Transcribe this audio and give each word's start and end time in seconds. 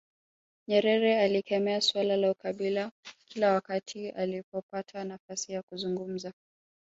Nyerere 0.67 1.19
alikemea 1.23 1.81
suala 1.81 2.17
la 2.17 2.31
ukabila 2.31 2.91
kila 3.27 3.53
wakati 3.53 4.09
alipopata 4.09 5.03
nafasi 5.03 5.51
ya 5.51 5.61
kuzungumza 5.61 6.33